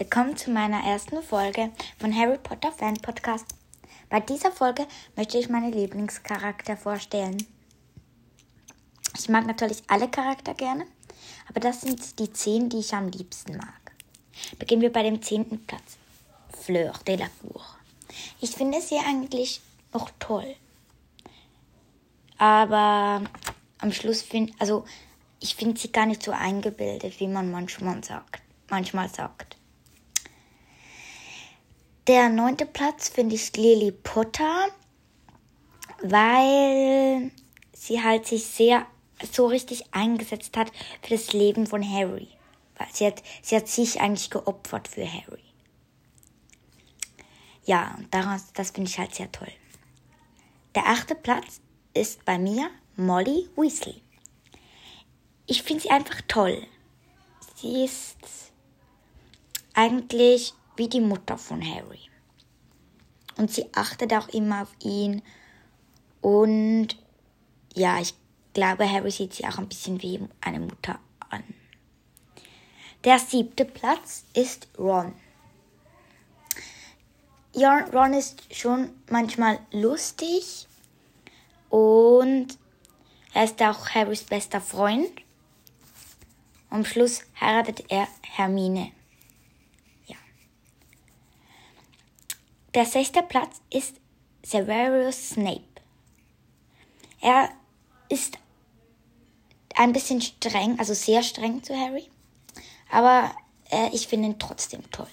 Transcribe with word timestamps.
Willkommen 0.00 0.34
zu 0.34 0.50
meiner 0.50 0.82
ersten 0.82 1.22
Folge 1.22 1.72
von 1.98 2.16
Harry 2.16 2.38
Potter 2.38 2.72
Fan 2.72 2.94
Podcast. 2.94 3.44
Bei 4.08 4.18
dieser 4.18 4.50
Folge 4.50 4.86
möchte 5.14 5.36
ich 5.36 5.50
meine 5.50 5.70
Lieblingscharakter 5.70 6.78
vorstellen. 6.78 7.46
Ich 9.18 9.28
mag 9.28 9.46
natürlich 9.46 9.82
alle 9.88 10.08
Charakter 10.08 10.54
gerne, 10.54 10.86
aber 11.50 11.60
das 11.60 11.82
sind 11.82 12.18
die 12.18 12.32
zehn, 12.32 12.70
die 12.70 12.78
ich 12.78 12.94
am 12.94 13.08
liebsten 13.08 13.58
mag. 13.58 13.92
Beginnen 14.58 14.80
wir 14.80 14.90
bei 14.90 15.02
dem 15.02 15.20
zehnten 15.20 15.66
Platz. 15.66 15.98
Fleur 16.58 16.94
de 17.06 17.16
la 17.16 17.28
Cour. 17.42 17.62
Ich 18.40 18.52
finde 18.52 18.80
sie 18.80 18.96
eigentlich 19.06 19.60
noch 19.92 20.10
toll. 20.18 20.56
Aber 22.38 23.22
am 23.80 23.92
Schluss 23.92 24.22
finde, 24.22 24.54
also 24.58 24.86
ich 25.40 25.54
finde 25.56 25.78
sie 25.78 25.92
gar 25.92 26.06
nicht 26.06 26.22
so 26.22 26.30
eingebildet, 26.30 27.20
wie 27.20 27.28
man 27.28 27.50
manchmal 27.50 28.02
sagt. 28.02 28.40
Manchmal 28.70 29.10
sagt. 29.10 29.59
Der 32.06 32.28
neunte 32.28 32.66
Platz 32.66 33.08
finde 33.08 33.34
ich 33.34 33.54
Lily 33.56 33.92
Potter, 33.92 34.68
weil 36.02 37.30
sie 37.72 38.02
halt 38.02 38.26
sich 38.26 38.46
sehr 38.46 38.86
so 39.30 39.46
richtig 39.46 39.92
eingesetzt 39.92 40.56
hat 40.56 40.72
für 41.02 41.14
das 41.14 41.32
Leben 41.32 41.66
von 41.66 41.82
Harry. 41.82 42.28
Weil 42.78 42.88
sie 42.92 43.06
hat, 43.06 43.22
sie 43.42 43.56
hat 43.56 43.68
sich 43.68 44.00
eigentlich 44.00 44.30
geopfert 44.30 44.88
für 44.88 45.06
Harry. 45.06 45.44
Ja, 47.64 47.94
und 47.98 48.12
daraus, 48.12 48.52
das 48.54 48.70
finde 48.70 48.88
ich 48.90 48.98
halt 48.98 49.14
sehr 49.14 49.30
toll. 49.30 49.52
Der 50.74 50.86
achte 50.86 51.14
Platz 51.14 51.60
ist 51.92 52.24
bei 52.24 52.38
mir 52.38 52.70
Molly 52.96 53.48
Weasley. 53.56 54.00
Ich 55.46 55.62
finde 55.62 55.82
sie 55.82 55.90
einfach 55.90 56.22
toll. 56.28 56.66
Sie 57.56 57.84
ist 57.84 58.16
eigentlich 59.74 60.54
wie 60.76 60.88
die 60.88 61.00
Mutter 61.00 61.38
von 61.38 61.62
Harry. 61.62 62.00
Und 63.36 63.50
sie 63.50 63.66
achtet 63.74 64.12
auch 64.12 64.28
immer 64.28 64.62
auf 64.62 64.74
ihn. 64.82 65.22
Und 66.20 66.88
ja, 67.74 68.00
ich 68.00 68.14
glaube, 68.54 68.90
Harry 68.90 69.10
sieht 69.10 69.34
sie 69.34 69.46
auch 69.46 69.58
ein 69.58 69.68
bisschen 69.68 70.02
wie 70.02 70.20
eine 70.40 70.60
Mutter 70.60 70.98
an. 71.30 71.42
Der 73.04 73.18
siebte 73.18 73.64
Platz 73.64 74.24
ist 74.34 74.68
Ron. 74.78 75.14
Ja, 77.54 77.78
Ron 77.92 78.12
ist 78.12 78.54
schon 78.54 78.90
manchmal 79.08 79.58
lustig 79.72 80.68
und 81.68 82.58
er 83.32 83.44
ist 83.44 83.62
auch 83.62 83.88
Harrys 83.90 84.24
bester 84.24 84.60
Freund. 84.60 85.10
Am 86.68 86.84
Schluss 86.84 87.22
heiratet 87.40 87.84
er 87.88 88.06
Hermine. 88.22 88.92
Der 92.74 92.86
sechste 92.86 93.22
Platz 93.22 93.60
ist 93.72 93.96
Severus 94.44 95.30
Snape. 95.30 95.60
Er 97.20 97.50
ist 98.08 98.38
ein 99.74 99.92
bisschen 99.92 100.20
streng, 100.20 100.78
also 100.78 100.94
sehr 100.94 101.22
streng 101.22 101.62
zu 101.64 101.74
Harry. 101.76 102.08
Aber 102.90 103.34
äh, 103.70 103.88
ich 103.92 104.06
finde 104.06 104.28
ihn 104.28 104.38
trotzdem 104.38 104.88
toll. 104.90 105.08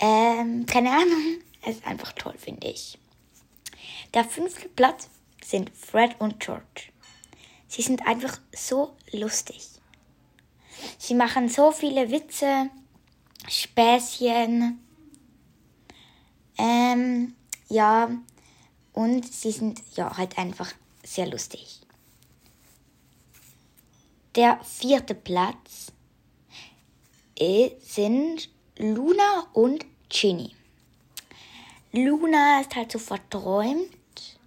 Ähm, 0.00 0.66
keine 0.66 0.90
Ahnung, 0.90 1.38
er 1.62 1.72
ist 1.72 1.86
einfach 1.86 2.12
toll, 2.12 2.34
finde 2.36 2.68
ich. 2.68 2.98
Der 4.12 4.24
fünfte 4.24 4.68
Platz 4.68 5.08
sind 5.44 5.70
Fred 5.76 6.16
und 6.18 6.40
George. 6.40 6.90
Sie 7.68 7.82
sind 7.82 8.04
einfach 8.06 8.40
so 8.52 8.96
lustig. 9.12 9.68
Sie 10.98 11.14
machen 11.14 11.48
so 11.48 11.70
viele 11.70 12.10
Witze, 12.10 12.68
Späßchen. 13.48 14.80
Ähm, 16.60 17.34
ja, 17.70 18.10
und 18.92 19.32
sie 19.32 19.50
sind 19.50 19.80
ja 19.96 20.14
halt 20.14 20.36
einfach 20.36 20.70
sehr 21.02 21.26
lustig. 21.26 21.80
Der 24.34 24.62
vierte 24.62 25.14
Platz 25.14 25.90
sind 27.82 28.50
Luna 28.76 29.46
und 29.54 29.86
Ginny. 30.10 30.54
Luna 31.92 32.60
ist 32.60 32.76
halt 32.76 32.92
so 32.92 32.98
verträumt 32.98 34.38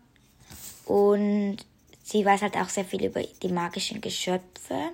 und 0.85 1.57
sie 2.03 2.23
weiß 2.23 2.43
halt 2.43 2.55
auch 2.57 2.69
sehr 2.69 2.85
viel 2.85 3.05
über 3.05 3.23
die 3.23 3.47
magischen 3.47 3.99
Geschöpfe. 3.99 4.91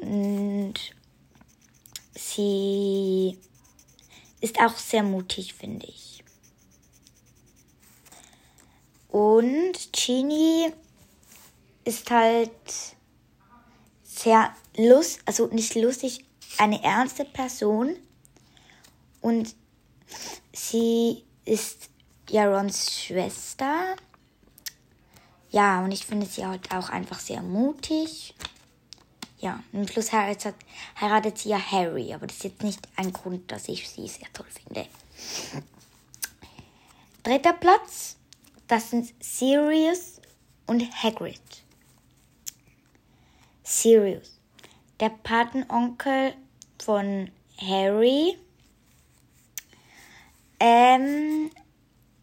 Und 0.00 0.74
sie 2.14 3.38
ist 4.46 4.60
auch 4.60 4.76
sehr 4.76 5.02
mutig, 5.02 5.54
finde 5.54 5.86
ich. 5.86 6.22
Und 9.08 9.92
Genie 9.92 10.72
ist 11.84 12.08
halt 12.10 12.50
sehr 14.04 14.54
lust, 14.76 15.20
also 15.24 15.48
nicht 15.48 15.74
lustig, 15.74 16.24
eine 16.58 16.80
ernste 16.84 17.24
Person. 17.24 17.96
Und 19.20 19.56
sie 20.52 21.24
ist 21.44 21.90
ja 22.30 22.46
Rons 22.46 22.94
Schwester. 22.94 23.96
Ja, 25.50 25.82
und 25.82 25.90
ich 25.90 26.06
finde 26.06 26.26
sie 26.26 26.46
halt 26.46 26.72
auch 26.72 26.88
einfach 26.90 27.18
sehr 27.18 27.42
mutig. 27.42 28.34
Ja, 29.38 29.62
und 29.72 29.90
Schluss 29.90 30.12
heiratet, 30.12 30.54
heiratet 30.98 31.38
sie 31.38 31.50
ja 31.50 31.58
Harry, 31.58 32.12
aber 32.14 32.26
das 32.26 32.36
ist 32.36 32.44
jetzt 32.44 32.62
nicht 32.62 32.88
ein 32.96 33.12
Grund, 33.12 33.52
dass 33.52 33.68
ich 33.68 33.88
sie 33.88 34.08
sehr 34.08 34.32
toll 34.32 34.46
finde. 34.50 34.86
Dritter 37.22 37.52
Platz, 37.52 38.16
das 38.66 38.90
sind 38.90 39.12
Sirius 39.22 40.20
und 40.66 40.82
Hagrid. 41.02 41.40
Sirius, 43.62 44.38
der 45.00 45.10
Patenonkel 45.10 46.34
von 46.82 47.30
Harry. 47.58 48.38
Ähm, 50.60 51.50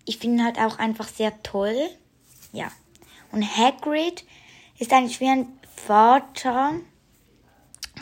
ich 0.05 0.17
finde 0.17 0.37
ihn 0.37 0.45
halt 0.45 0.57
auch 0.57 0.79
einfach 0.79 1.07
sehr 1.07 1.43
toll. 1.43 1.89
Ja. 2.51 2.71
Und 3.31 3.43
Hagrid 3.43 4.25
ist 4.79 4.91
eigentlich 4.93 5.19
wie 5.19 5.29
ein 5.29 5.59
Vater 5.75 6.73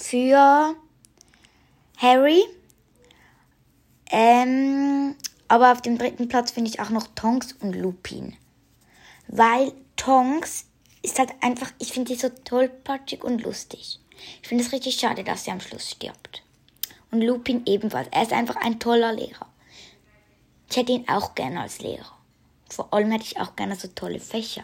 für 0.02 0.76
Harry. 1.98 2.44
Ähm, 4.12 5.16
aber 5.48 5.72
auf 5.72 5.82
dem 5.82 5.98
dritten 5.98 6.28
Platz 6.28 6.52
finde 6.52 6.70
ich 6.70 6.80
auch 6.80 6.90
noch 6.90 7.08
Tonks 7.16 7.54
und 7.62 7.74
Lupin. 7.74 8.36
Weil 9.28 9.72
Tonks 9.96 10.66
ist 11.04 11.20
halt 11.20 11.32
einfach, 11.42 11.72
ich 11.80 11.94
finde 11.94 12.14
sie 12.14 12.20
so 12.20 12.30
tollpatschig 12.30 13.24
und 13.24 13.44
lustig. 13.44 14.00
Ich 14.42 14.48
finde 14.48 14.64
es 14.64 14.72
richtig 14.72 14.96
schade, 14.96 15.24
dass 15.24 15.46
sie 15.46 15.52
am 15.52 15.62
Schluss 15.62 15.90
stirbt. 15.90 16.44
Und 17.12 17.22
Lupin 17.22 17.64
ebenfalls. 17.66 18.08
Er 18.12 18.24
ist 18.24 18.34
einfach 18.34 18.56
ein 18.58 18.80
toller 18.80 19.14
Lehrer. 19.14 19.48
Ich 20.70 20.78
hätte 20.78 20.94
ihn 20.94 21.08
auch 21.10 21.36
gerne 21.36 21.62
als 21.62 21.80
Lehrer. 21.80 22.18
Vor 22.70 22.94
allem 22.94 23.12
hätte 23.12 23.26
ich 23.26 23.40
auch 23.40 23.56
gerne 23.56 23.76
so 23.76 23.88
tolle 23.90 24.20
Fächer. 24.20 24.64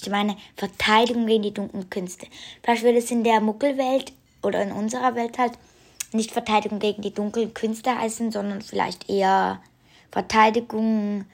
Ich 0.00 0.08
meine, 0.08 0.36
Verteidigung 0.56 1.26
gegen 1.26 1.42
die 1.42 1.54
dunklen 1.54 1.90
Künste. 1.90 2.26
Es 2.62 3.10
in 3.10 3.24
der 3.24 3.40
Muggelwelt 3.40 4.12
oder 4.44 4.62
in 4.62 4.72
unserer 4.72 5.14
Welt 5.14 5.38
halt 5.38 5.52
nicht 6.12 6.30
Verteidigung 6.30 6.78
gegen 6.78 7.02
die 7.02 7.12
dunklen 7.12 7.54
Künste 7.54 7.96
heißen, 7.96 8.30
sondern 8.30 8.62
vielleicht 8.62 9.10
eher 9.10 9.60
Verteidigung, 10.10 11.24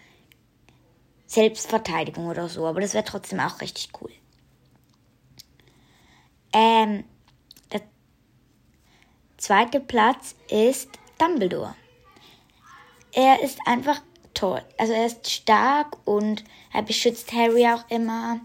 Selbstverteidigung 1.26 2.26
oder 2.26 2.48
so. 2.48 2.66
Aber 2.66 2.80
das 2.80 2.94
wäre 2.94 3.04
trotzdem 3.04 3.40
auch 3.40 3.60
richtig 3.60 3.90
cool. 4.00 4.10
Ähm, 6.52 7.04
der 7.72 7.82
zweite 9.36 9.80
Platz 9.80 10.34
ist 10.48 10.88
Dumbledore. 11.18 11.74
Er 13.12 13.42
ist 13.42 13.58
einfach 13.66 14.00
toll. 14.34 14.62
Also 14.78 14.92
er 14.92 15.06
ist 15.06 15.30
stark 15.30 15.96
und 16.06 16.44
er 16.72 16.82
beschützt 16.82 17.32
Harry 17.32 17.66
auch 17.66 17.88
immer. 17.90 18.40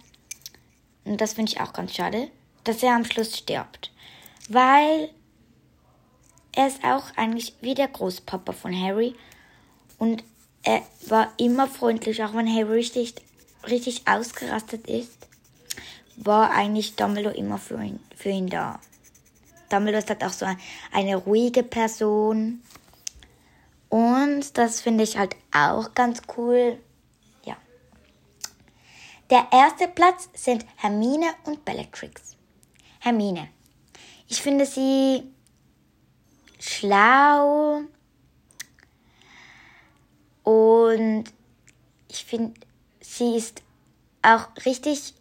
Und 1.06 1.22
das 1.22 1.34
finde 1.34 1.52
ich 1.52 1.62
auch 1.62 1.72
ganz 1.72 1.96
schade, 1.96 2.30
dass 2.64 2.84
er 2.84 2.96
am 2.96 3.06
Schluss 3.06 3.38
stirbt. 3.38 3.92
Weil 4.50 5.10
er 6.54 6.68
ist 6.68 6.84
auch 6.84 7.16
eigentlich 7.16 7.56
wie 7.62 7.74
der 7.74 7.88
Großpapa 7.88 8.54
von 8.54 8.74
Harry. 8.80 9.16
Und 9.98 10.24
er 10.64 10.82
war 11.08 11.32
immer 11.38 11.68
freundlich, 11.68 12.24
auch 12.24 12.34
wenn 12.34 12.48
Harry 12.48 12.74
richtig, 12.74 13.16
richtig 13.68 14.08
ausgerastet 14.08 14.88
ist 14.88 15.28
war 16.18 16.52
eigentlich 16.52 16.96
Dumbledore 16.96 17.36
immer 17.36 17.58
für 17.58 17.82
ihn, 17.82 18.00
für 18.16 18.30
ihn 18.30 18.48
da. 18.48 18.80
Dumbledore 19.70 20.04
ist 20.04 20.10
halt 20.10 20.24
auch 20.24 20.32
so 20.32 20.46
eine 20.92 21.16
ruhige 21.16 21.64
Person. 21.64 22.62
Und 23.90 24.58
das 24.58 24.82
finde 24.82 25.04
ich 25.04 25.18
halt 25.18 25.36
auch 25.54 25.94
ganz 25.94 26.22
cool. 26.38 26.80
Ja. 27.46 27.58
Der 29.30 29.48
erste 29.52 29.88
Platz 29.88 30.30
sind 30.34 30.66
Hermine 30.78 31.28
und 31.46 31.66
Bellatrix. 31.66 32.36
Hermine. 33.00 33.50
Ich 34.28 34.42
finde 34.42 34.66
sie 34.66 35.24
schlau. 36.60 37.82
Und 40.44 41.26
ich 42.08 42.26
finde, 42.26 42.54
sie 43.02 43.36
ist 43.36 43.64
auch 44.22 44.48
richtig 44.66 45.14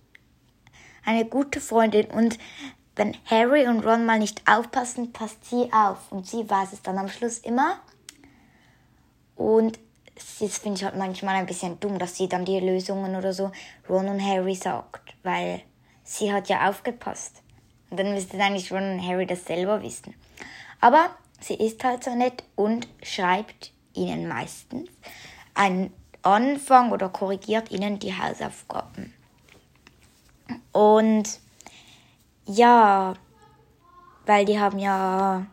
eine 1.04 1.24
gute 1.24 1.60
Freundin. 1.60 2.06
Und 2.06 2.38
wenn 2.96 3.16
Harry 3.26 3.66
und 3.66 3.84
Ron 3.84 4.06
mal 4.06 4.18
nicht 4.18 4.48
aufpassen, 4.48 5.12
passt 5.12 5.44
sie 5.44 5.72
auf. 5.72 6.10
Und 6.10 6.26
sie 6.26 6.48
weiß 6.48 6.72
es 6.72 6.82
dann 6.82 6.98
am 6.98 7.08
Schluss 7.08 7.38
immer. 7.38 7.80
Und 9.36 9.78
das 10.14 10.58
finde 10.58 10.78
ich 10.78 10.84
halt 10.84 10.96
manchmal 10.96 11.36
ein 11.36 11.46
bisschen 11.46 11.80
dumm, 11.80 11.98
dass 11.98 12.16
sie 12.16 12.28
dann 12.28 12.44
die 12.44 12.60
Lösungen 12.60 13.16
oder 13.16 13.32
so 13.32 13.50
Ron 13.88 14.08
und 14.08 14.24
Harry 14.24 14.54
sagt. 14.54 15.14
Weil 15.22 15.62
sie 16.04 16.32
hat 16.32 16.48
ja 16.48 16.68
aufgepasst. 16.68 17.43
Dann 17.96 18.14
müsste 18.14 18.38
eigentlich 18.38 18.72
Ron 18.72 18.94
und 18.94 19.06
Harry 19.06 19.26
das 19.26 19.44
selber 19.44 19.82
wissen. 19.82 20.14
Aber 20.80 21.10
sie 21.40 21.54
ist 21.54 21.82
halt 21.84 22.04
so 22.04 22.14
nett 22.14 22.44
und 22.56 22.88
schreibt 23.02 23.72
ihnen 23.94 24.28
meistens 24.28 24.88
einen 25.54 25.92
Anfang 26.22 26.90
oder 26.90 27.08
korrigiert 27.08 27.70
ihnen 27.70 27.98
die 27.98 28.16
Hausaufgaben. 28.16 29.14
Und 30.72 31.40
ja, 32.46 33.14
weil 34.26 34.44
die 34.44 34.58
haben 34.58 34.78
ja 34.78 35.46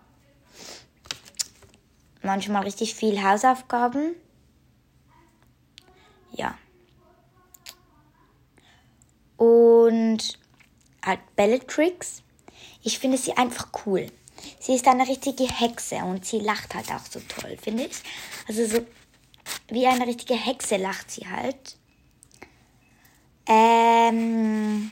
manchmal 2.21 2.63
richtig 2.63 2.95
viel 2.95 3.21
Hausaufgaben. 3.21 4.15
Ja. 6.31 6.57
Und 9.37 10.39
halt 11.03 11.19
Bellatrix. 11.35 12.23
Ich 12.83 12.99
finde 12.99 13.17
sie 13.17 13.33
einfach 13.37 13.69
cool. 13.85 14.11
Sie 14.59 14.73
ist 14.73 14.87
eine 14.87 15.07
richtige 15.07 15.43
Hexe 15.43 15.97
und 15.97 16.25
sie 16.25 16.39
lacht 16.39 16.73
halt 16.73 16.91
auch 16.91 17.05
so 17.09 17.19
toll, 17.27 17.57
finde 17.61 17.85
ich. 17.85 17.97
Also 18.47 18.65
so 18.65 18.85
wie 19.69 19.85
eine 19.85 20.05
richtige 20.07 20.33
Hexe 20.33 20.77
lacht 20.77 21.11
sie 21.11 21.27
halt. 21.27 21.77
Ähm, 23.47 24.91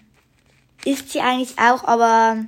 ist 0.85 1.11
sie 1.11 1.21
eigentlich 1.21 1.57
auch, 1.57 1.83
aber 1.83 2.45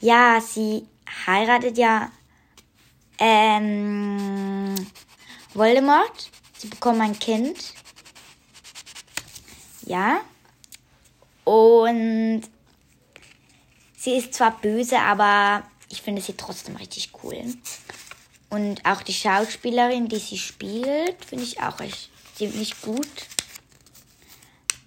ja, 0.00 0.40
sie 0.40 0.86
heiratet 1.26 1.78
ja 1.78 2.10
ähm, 3.18 4.74
Voldemort. 5.54 6.30
Sie 6.56 6.68
bekommen 6.68 7.00
ein 7.00 7.18
Kind. 7.18 7.74
Ja. 9.84 10.20
Und 11.44 12.42
sie 14.00 14.16
ist 14.16 14.32
zwar 14.32 14.58
böse, 14.60 14.98
aber 14.98 15.62
ich 15.90 16.00
finde 16.00 16.22
sie 16.22 16.32
trotzdem 16.32 16.76
richtig 16.76 17.10
cool. 17.22 17.44
Und 18.48 18.84
auch 18.86 19.02
die 19.02 19.12
Schauspielerin, 19.12 20.08
die 20.08 20.18
sie 20.18 20.38
spielt, 20.38 21.22
finde 21.24 21.44
ich 21.44 21.60
auch 21.60 21.78
echt 21.80 22.10
ziemlich 22.34 22.80
gut. 22.80 23.06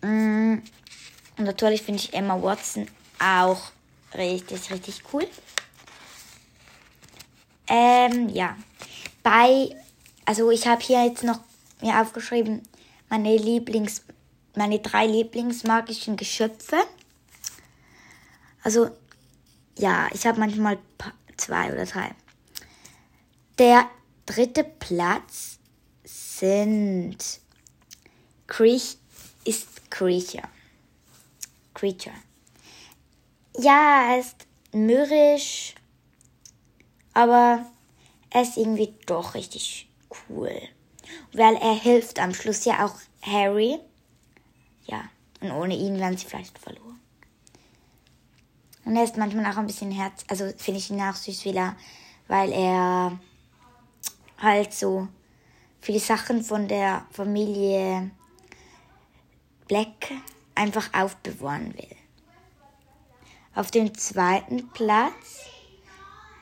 Mm, 0.01 0.57
und 1.37 1.45
natürlich 1.45 1.83
finde 1.83 2.01
ich 2.01 2.13
Emma 2.13 2.41
Watson 2.41 2.87
auch 3.19 3.71
richtig, 4.15 4.71
richtig 4.71 5.03
cool. 5.13 5.27
Ähm, 7.67 8.29
ja. 8.29 8.57
Bei, 9.21 9.69
also 10.25 10.49
ich 10.49 10.67
habe 10.67 10.81
hier 10.81 11.05
jetzt 11.05 11.23
noch 11.23 11.39
mir 11.81 12.01
aufgeschrieben, 12.01 12.63
meine 13.09 13.37
Lieblings, 13.37 14.01
meine 14.55 14.79
drei 14.79 15.05
Lieblingsmagischen 15.05 16.17
Geschöpfe. 16.17 16.77
Also, 18.63 18.89
ja, 19.77 20.07
ich 20.13 20.25
habe 20.25 20.39
manchmal 20.39 20.77
zwei 21.37 21.71
oder 21.71 21.85
drei. 21.85 22.11
Der 23.57 23.89
dritte 24.25 24.63
Platz 24.63 25.59
sind 26.03 27.17
Creature, 28.47 28.97
ist 29.45 29.89
Creature. 29.89 30.49
Creature. 31.73 32.15
Ja, 33.57 34.13
er 34.13 34.19
ist 34.19 34.47
mürrisch, 34.73 35.75
aber 37.13 37.65
er 38.29 38.41
ist 38.41 38.57
irgendwie 38.57 38.93
doch 39.05 39.35
richtig 39.35 39.87
cool. 40.29 40.59
Weil 41.33 41.55
er 41.55 41.75
hilft 41.75 42.19
am 42.19 42.33
Schluss 42.33 42.65
ja 42.65 42.85
auch 42.85 42.95
Harry. 43.21 43.79
Ja, 44.85 45.03
und 45.41 45.51
ohne 45.51 45.75
ihn 45.75 45.99
wären 45.99 46.17
sie 46.17 46.25
vielleicht 46.25 46.57
verloren. 46.57 46.92
Und 48.85 48.95
er 48.95 49.03
ist 49.03 49.17
manchmal 49.17 49.51
auch 49.51 49.57
ein 49.57 49.67
bisschen 49.67 49.91
herz, 49.91 50.23
also 50.27 50.45
finde 50.57 50.79
ich 50.79 50.89
ihn 50.89 51.01
auch 51.01 51.15
süß, 51.15 51.45
weil 51.45 51.55
er, 51.55 51.75
weil 52.27 52.51
er 52.51 53.19
halt 54.39 54.73
so 54.73 55.07
viele 55.79 55.99
Sachen 55.99 56.43
von 56.43 56.67
der 56.67 57.05
Familie 57.11 58.11
Black 59.67 60.11
einfach 60.55 60.93
aufbewahren 60.93 61.73
will. 61.75 61.95
Auf 63.55 63.71
dem 63.71 63.95
zweiten 63.97 64.69
Platz 64.69 65.45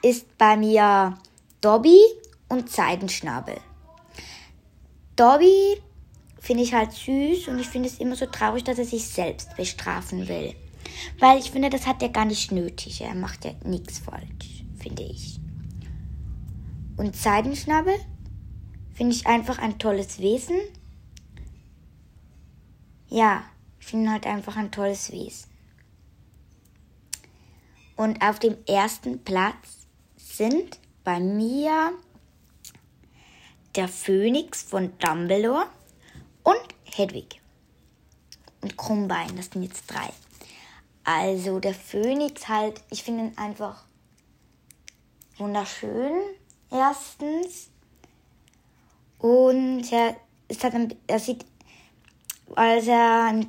ist 0.01 0.37
bei 0.37 0.57
mir 0.57 1.17
Dobby 1.59 1.99
und 2.49 2.69
Seidenschnabel. 2.69 3.57
Dobby 5.15 5.81
finde 6.39 6.63
ich 6.63 6.73
halt 6.73 6.91
süß 6.93 7.49
und 7.49 7.59
ich 7.59 7.67
finde 7.67 7.87
es 7.87 7.99
immer 7.99 8.15
so 8.15 8.25
traurig, 8.25 8.63
dass 8.63 8.79
er 8.79 8.85
sich 8.85 9.07
selbst 9.07 9.55
bestrafen 9.55 10.27
will. 10.27 10.55
Weil 11.19 11.39
ich 11.39 11.51
finde, 11.51 11.69
das 11.69 11.87
hat 11.87 12.01
er 12.01 12.09
gar 12.09 12.25
nicht 12.25 12.51
nötig. 12.51 13.01
Er 13.01 13.15
macht 13.15 13.45
ja 13.45 13.51
nichts 13.65 13.99
falsch, 13.99 14.63
finde 14.79 15.03
ich. 15.03 15.39
Und 16.97 17.15
Seidenschnabel 17.15 17.95
finde 18.93 19.15
ich 19.15 19.27
einfach 19.27 19.57
ein 19.59 19.79
tolles 19.79 20.19
Wesen. 20.19 20.57
Ja, 23.07 23.43
ich 23.79 23.87
finde 23.87 24.11
halt 24.11 24.25
einfach 24.25 24.55
ein 24.55 24.71
tolles 24.71 25.11
Wesen. 25.11 25.49
Und 27.95 28.21
auf 28.23 28.39
dem 28.39 28.57
ersten 28.67 29.23
Platz 29.23 29.87
sind 30.17 30.79
bei 31.03 31.19
mir 31.19 31.91
der 33.75 33.87
Phönix 33.87 34.63
von 34.63 34.97
Dumbledore 34.99 35.67
und 36.43 36.75
Hedwig. 36.83 37.41
Und 38.61 38.77
Krummbein, 38.77 39.35
das 39.35 39.47
sind 39.47 39.63
jetzt 39.63 39.87
drei. 39.87 40.09
Also 41.13 41.59
der 41.59 41.73
Phönix 41.73 42.47
halt, 42.47 42.81
ich 42.89 43.03
finde 43.03 43.25
ihn 43.25 43.37
einfach 43.37 43.83
wunderschön 45.37 46.13
erstens. 46.71 47.69
Und 49.19 49.91
er, 49.91 50.15
ist 50.47 50.63
halt 50.63 50.73
ein, 50.73 50.95
er 51.07 51.19
sieht, 51.19 51.45
als 52.55 52.87
er 52.87 53.29
im 53.29 53.47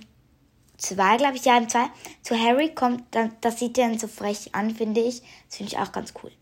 2, 0.76 1.16
glaube 1.18 1.36
ich, 1.36 1.44
ja, 1.44 1.56
im 1.56 1.68
2 1.68 1.88
zu 2.22 2.36
Harry 2.36 2.74
kommt, 2.74 3.04
dann, 3.12 3.32
das 3.40 3.60
sieht 3.60 3.78
er 3.78 3.88
dann 3.88 3.98
so 3.98 4.08
frech 4.08 4.52
an, 4.56 4.74
finde 4.74 5.00
ich. 5.00 5.22
Das 5.46 5.58
finde 5.58 5.72
ich 5.72 5.78
auch 5.78 5.92
ganz 5.92 6.14
cool. 6.22 6.32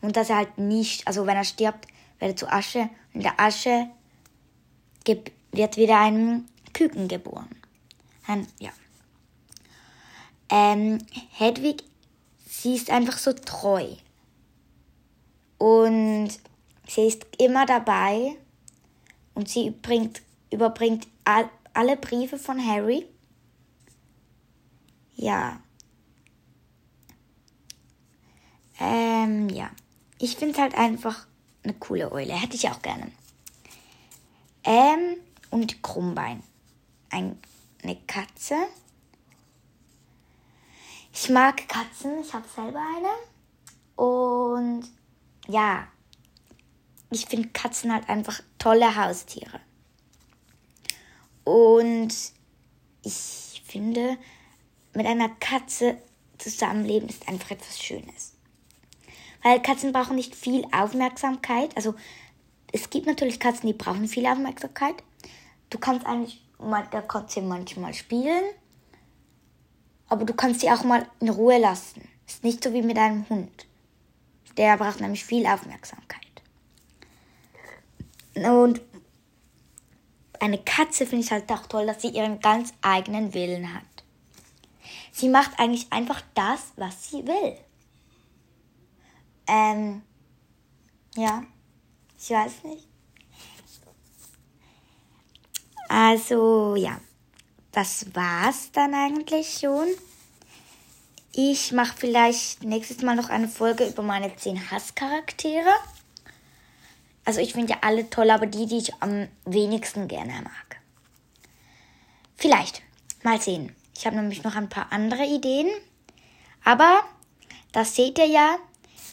Und 0.00 0.16
dass 0.16 0.28
er 0.28 0.38
halt 0.38 0.58
nicht, 0.58 1.06
also 1.06 1.24
wenn 1.24 1.36
er 1.36 1.44
stirbt, 1.44 1.86
wird 2.18 2.32
er 2.32 2.36
zu 2.36 2.50
Asche. 2.50 2.90
Und 3.14 3.22
der 3.22 3.38
Asche 3.38 3.88
wird 5.06 5.76
wieder 5.76 6.00
ein 6.00 6.48
Küken 6.72 7.06
geboren. 7.06 7.48
Ein, 8.26 8.48
ja. 8.58 8.70
Ähm, 10.50 10.98
Hedwig, 11.30 11.84
sie 12.46 12.74
ist 12.74 12.90
einfach 12.90 13.18
so 13.18 13.32
treu. 13.32 13.86
Und 15.58 16.30
sie 16.86 17.06
ist 17.06 17.26
immer 17.38 17.66
dabei 17.66 18.36
und 19.34 19.48
sie 19.48 19.70
bringt, 19.70 20.22
überbringt 20.50 21.06
all, 21.24 21.50
alle 21.74 21.96
Briefe 21.96 22.38
von 22.38 22.64
Harry. 22.64 23.06
Ja. 25.16 25.60
Ähm, 28.80 29.48
ja. 29.48 29.70
Ich 30.18 30.36
finde 30.36 30.54
es 30.54 30.60
halt 30.60 30.74
einfach 30.76 31.26
eine 31.62 31.74
coole 31.74 32.10
Eule. 32.12 32.32
Hätte 32.32 32.56
ich 32.56 32.68
auch 32.68 32.82
gerne. 32.82 33.10
Ähm, 34.64 35.16
und 35.50 35.82
Krummbein. 35.82 36.42
Ein, 37.10 37.38
eine 37.82 37.96
Katze. 38.06 38.56
Ich 41.20 41.28
mag 41.30 41.66
Katzen. 41.66 42.20
Ich 42.20 42.32
habe 42.32 42.46
selber 42.46 42.78
eine. 42.78 43.08
Und 43.96 44.84
ja, 45.48 45.88
ich 47.10 47.26
finde 47.26 47.48
Katzen 47.48 47.92
halt 47.92 48.08
einfach 48.08 48.40
tolle 48.56 48.94
Haustiere. 48.94 49.58
Und 51.42 52.14
ich 53.02 53.62
finde, 53.66 54.16
mit 54.94 55.06
einer 55.06 55.28
Katze 55.40 56.00
zusammenleben 56.38 57.08
ist 57.08 57.28
einfach 57.28 57.50
etwas 57.50 57.82
Schönes. 57.82 58.34
Weil 59.42 59.60
Katzen 59.60 59.92
brauchen 59.92 60.14
nicht 60.14 60.36
viel 60.36 60.64
Aufmerksamkeit. 60.70 61.76
Also 61.76 61.96
es 62.70 62.90
gibt 62.90 63.06
natürlich 63.06 63.40
Katzen, 63.40 63.66
die 63.66 63.72
brauchen 63.72 64.06
viel 64.06 64.26
Aufmerksamkeit. 64.26 65.02
Du 65.68 65.78
kannst 65.78 66.06
eigentlich 66.06 66.46
mit 66.60 66.92
der 66.92 67.02
Katze 67.02 67.42
manchmal 67.42 67.92
spielen, 67.92 68.44
aber 70.08 70.24
du 70.24 70.34
kannst 70.34 70.60
sie 70.60 70.70
auch 70.70 70.84
mal 70.84 71.06
in 71.20 71.28
Ruhe 71.28 71.58
lassen. 71.58 72.08
Ist 72.26 72.44
nicht 72.44 72.62
so 72.62 72.72
wie 72.72 72.82
mit 72.82 72.98
einem 72.98 73.28
Hund 73.28 73.66
Der 74.56 74.76
braucht 74.76 75.00
nämlich 75.00 75.24
viel 75.24 75.46
Aufmerksamkeit. 75.46 76.22
Und 78.34 78.80
eine 80.40 80.58
Katze 80.58 81.06
finde 81.06 81.24
ich 81.24 81.32
halt 81.32 81.50
auch 81.50 81.66
toll, 81.66 81.86
dass 81.86 82.02
sie 82.02 82.08
ihren 82.08 82.40
ganz 82.40 82.72
eigenen 82.82 83.34
Willen 83.34 83.74
hat. 83.74 83.82
Sie 85.12 85.28
macht 85.28 85.58
eigentlich 85.58 85.92
einfach 85.92 86.22
das, 86.34 86.72
was 86.76 87.10
sie 87.10 87.26
will. 87.26 87.56
Ähm, 89.48 90.02
ja, 91.16 91.42
ich 92.16 92.30
weiß 92.30 92.64
nicht. 92.64 92.86
Also, 95.88 96.76
ja, 96.76 97.00
das 97.78 98.12
war's 98.12 98.72
dann 98.72 98.92
eigentlich 98.92 99.60
schon. 99.60 99.86
Ich 101.32 101.70
mache 101.70 101.96
vielleicht 101.96 102.64
nächstes 102.64 103.02
Mal 103.02 103.14
noch 103.14 103.28
eine 103.28 103.46
Folge 103.46 103.86
über 103.86 104.02
meine 104.02 104.34
10 104.34 104.72
Hasscharaktere. 104.72 105.70
Also 107.24 107.38
ich 107.38 107.52
finde 107.52 107.74
ja 107.74 107.78
alle 107.82 108.10
toll, 108.10 108.32
aber 108.32 108.46
die, 108.46 108.66
die 108.66 108.78
ich 108.78 108.94
am 109.00 109.28
wenigsten 109.44 110.08
gerne 110.08 110.32
mag. 110.42 110.80
Vielleicht. 112.34 112.82
Mal 113.22 113.40
sehen. 113.40 113.76
Ich 113.96 114.06
habe 114.06 114.16
nämlich 114.16 114.42
noch 114.42 114.56
ein 114.56 114.68
paar 114.68 114.90
andere 114.90 115.24
Ideen. 115.24 115.68
Aber 116.64 117.04
das 117.70 117.94
seht 117.94 118.18
ihr 118.18 118.26
ja, 118.26 118.58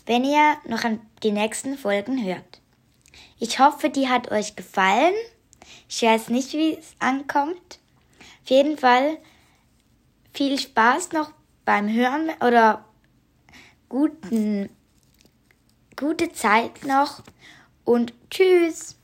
wenn 0.08 0.24
ihr 0.24 0.58
noch 0.66 0.84
an 0.84 1.02
die 1.22 1.32
nächsten 1.32 1.78
Folgen 1.78 2.26
hört. 2.26 2.62
Ich 3.38 3.60
hoffe, 3.60 3.92
die 3.92 4.10
hat 4.10 4.32
euch 4.32 4.56
gefallen. 4.56 5.14
Ich 5.88 6.02
weiß 6.02 6.30
nicht, 6.30 6.54
wie 6.54 6.80
es 6.80 6.96
ankommt. 6.98 7.78
Auf 8.46 8.52
jeden 8.52 8.78
Fall 8.78 9.18
viel 10.32 10.60
Spaß 10.60 11.14
noch 11.14 11.32
beim 11.66 11.92
Hören 11.92 12.30
oder 12.46 12.86
guten, 13.90 14.70
gute 15.96 16.32
Zeit 16.32 16.86
noch 16.86 17.24
und 17.86 18.14
tschüss. 18.30 18.95